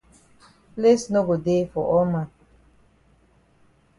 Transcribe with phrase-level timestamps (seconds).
[0.73, 2.27] Place no go dey for all man.